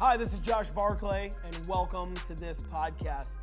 [0.00, 3.38] Hi, this is Josh Barclay, and welcome to this podcast.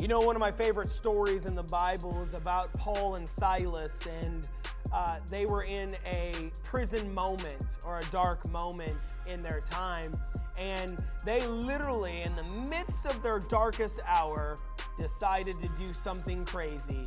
[0.00, 4.04] You know, one of my favorite stories in the Bible is about Paul and Silas,
[4.24, 4.48] and
[4.92, 10.12] uh, they were in a prison moment or a dark moment in their time.
[10.58, 14.58] And they literally, in the midst of their darkest hour,
[14.98, 17.06] decided to do something crazy.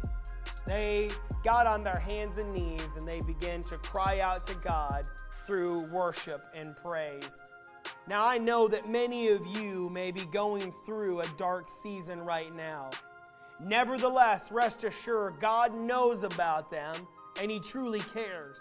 [0.65, 1.11] They
[1.43, 5.05] got on their hands and knees and they began to cry out to God
[5.45, 7.41] through worship and praise.
[8.07, 12.53] Now, I know that many of you may be going through a dark season right
[12.53, 12.89] now.
[13.61, 17.07] Nevertheless, rest assured, God knows about them
[17.39, 18.57] and He truly cares.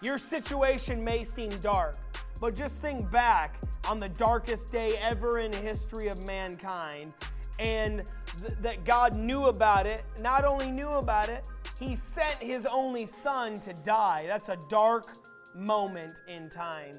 [0.00, 1.96] Your situation may seem dark,
[2.40, 3.56] but just think back
[3.86, 7.12] on the darkest day ever in the history of mankind
[7.58, 8.04] and
[8.40, 10.04] th- that God knew about it.
[10.20, 11.46] Not only knew about it,
[11.78, 14.24] He sent His only Son to die.
[14.26, 15.12] That's a dark
[15.54, 16.94] moment in time.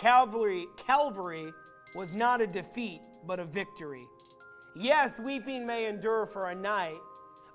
[0.00, 1.52] Calvary, Calvary
[1.94, 4.08] was not a defeat, but a victory.
[4.74, 6.96] Yes, weeping may endure for a night,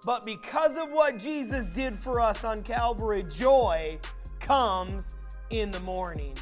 [0.06, 3.98] but because of what Jesus did for us on Calvary, joy
[4.40, 5.16] comes
[5.50, 6.38] in the morning.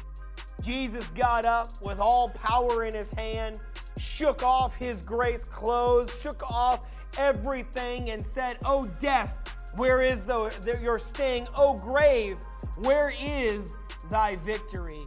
[0.60, 3.58] Jesus got up with all power in his hand,
[3.96, 6.80] shook off his grave clothes, shook off
[7.16, 9.40] everything, and said, Oh, death,
[9.74, 11.48] where is the, the, your sting?
[11.56, 12.36] Oh, grave,
[12.76, 13.74] where is
[14.10, 15.00] thy victory?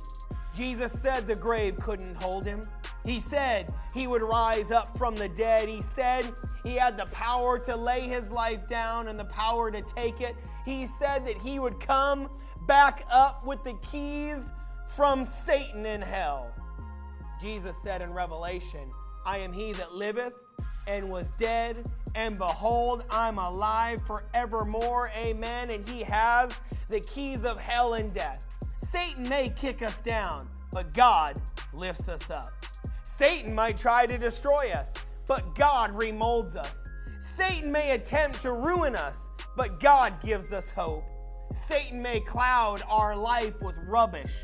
[0.57, 2.67] Jesus said the grave couldn't hold him.
[3.05, 5.69] He said he would rise up from the dead.
[5.69, 6.33] He said
[6.63, 10.35] he had the power to lay his life down and the power to take it.
[10.65, 12.27] He said that he would come
[12.65, 14.51] back up with the keys
[14.87, 16.51] from Satan in hell.
[17.39, 18.89] Jesus said in Revelation,
[19.27, 20.33] I am he that liveth
[20.87, 25.11] and was dead, and behold, I'm alive forevermore.
[25.15, 25.69] Amen.
[25.69, 28.47] And he has the keys of hell and death.
[28.77, 31.41] Satan may kick us down, but God
[31.73, 32.51] lifts us up.
[33.03, 34.93] Satan might try to destroy us,
[35.27, 36.87] but God remolds us.
[37.19, 41.03] Satan may attempt to ruin us, but God gives us hope.
[41.51, 44.35] Satan may cloud our life with rubbish,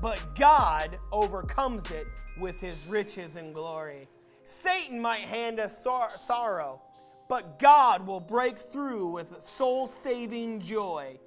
[0.00, 2.06] but God overcomes it
[2.38, 4.08] with his riches and glory.
[4.44, 6.80] Satan might hand us sor- sorrow,
[7.28, 11.18] but God will break through with soul saving joy.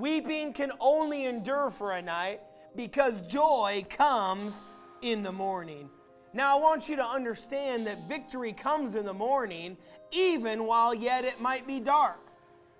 [0.00, 2.40] Weeping can only endure for a night
[2.74, 4.64] because joy comes
[5.02, 5.90] in the morning.
[6.32, 9.76] Now, I want you to understand that victory comes in the morning,
[10.10, 12.18] even while yet it might be dark.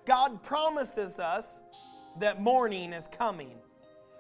[0.07, 1.61] God promises us
[2.21, 3.59] that morning is coming.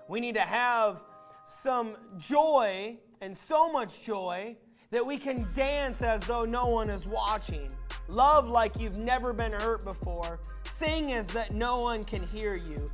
[0.06, 1.02] We need to have
[1.46, 4.56] some joy and so much joy
[4.90, 7.70] that we can dance as though no one is watching.
[8.10, 10.40] Love like you've never been hurt before.
[10.64, 12.84] Sing as that no one can hear you.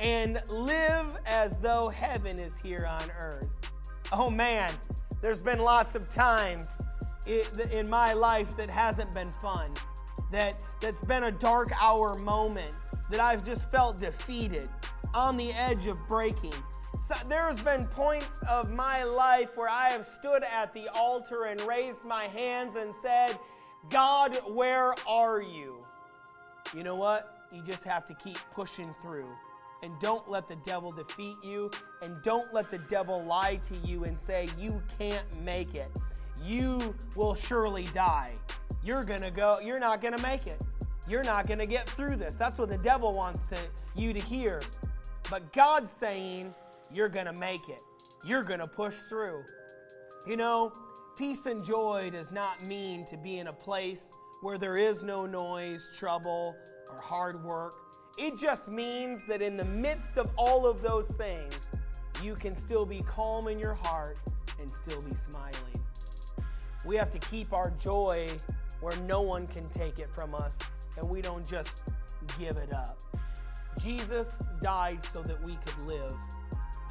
[0.00, 3.52] And live as though heaven is here on earth.
[4.12, 4.72] Oh man,
[5.22, 6.82] there's been lots of times
[7.26, 9.70] in my life that hasn't been fun.
[10.32, 12.74] That, that's been a dark hour moment
[13.10, 14.68] that I've just felt defeated,
[15.14, 16.54] on the edge of breaking.
[16.98, 21.60] So there's been points of my life where I have stood at the altar and
[21.62, 23.38] raised my hands and said,
[23.90, 25.80] God, where are you?
[26.74, 27.46] You know what?
[27.52, 29.30] You just have to keep pushing through.
[29.82, 31.70] And don't let the devil defeat you.
[32.02, 35.90] And don't let the devil lie to you and say, you can't make it.
[36.42, 38.32] You will surely die.
[38.82, 40.60] You're gonna go, you're not gonna make it.
[41.06, 42.36] You're not gonna get through this.
[42.36, 43.58] That's what the devil wants to,
[43.94, 44.62] you to hear.
[45.30, 46.54] But God's saying,
[46.92, 47.82] you're gonna make it.
[48.24, 49.44] You're gonna push through.
[50.26, 50.72] You know,
[51.16, 55.26] peace and joy does not mean to be in a place where there is no
[55.26, 56.56] noise, trouble,
[56.90, 57.74] or hard work.
[58.18, 61.70] It just means that in the midst of all of those things,
[62.22, 64.18] you can still be calm in your heart
[64.60, 65.54] and still be smiling.
[66.84, 68.30] We have to keep our joy
[68.80, 70.60] where no one can take it from us
[70.96, 71.82] and we don't just
[72.38, 73.00] give it up.
[73.80, 76.14] Jesus died so that we could live.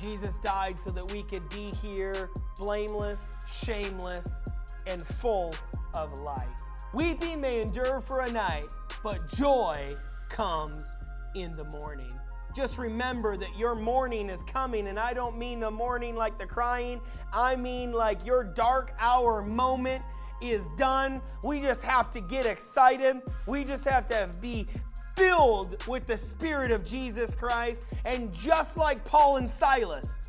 [0.04, 4.42] Jesus died so that we could be here blameless, shameless,
[4.86, 5.56] and full
[5.94, 6.50] of life.
[6.94, 8.66] Weeping may endure for a night,
[9.02, 9.96] but joy
[10.28, 10.94] comes
[11.36, 12.14] in the morning.
[12.54, 16.46] Just remember that your morning is coming, and I don't mean the mourning like the
[16.46, 17.00] crying,
[17.32, 20.04] I mean like your dark hour moment
[20.42, 21.22] is done.
[21.44, 23.22] We just have to get excited.
[23.48, 24.68] We just have to be
[25.16, 27.86] filled with the Spirit of Jesus Christ.
[28.06, 30.20] And just like Paul and Silas,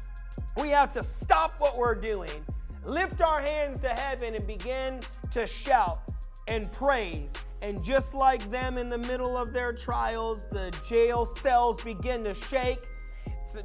[0.56, 2.44] we have to stop what we're doing,
[2.84, 5.00] lift our hands to heaven, and begin
[5.32, 6.00] to shout
[6.46, 7.34] and praise.
[7.62, 12.34] And just like them in the middle of their trials, the jail cells begin to
[12.34, 12.80] shake,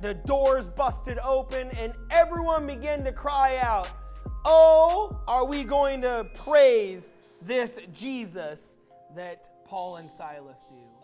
[0.02, 3.88] the doors busted open, and everyone began to cry out,
[4.46, 8.78] Oh, are we going to praise this Jesus
[9.16, 10.99] that Paul and Silas do?